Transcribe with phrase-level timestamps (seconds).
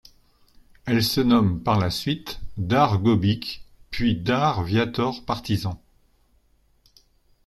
[0.85, 5.79] Elle se nomme par la suite Dare Gobic puis Dare Viator Partizan.